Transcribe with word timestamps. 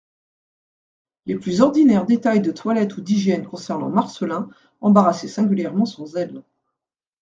Les 1.27 1.35
plus 1.37 1.61
ordinaires 1.61 2.07
détails 2.07 2.41
de 2.41 2.49
toilette 2.51 2.97
ou 2.97 3.01
d'hygiène 3.01 3.45
concernant 3.45 3.89
Marcelin 3.89 4.49
embarrassaient 4.79 5.27
singulièrement 5.27 5.85
son 5.85 6.07
zèle. 6.07 6.41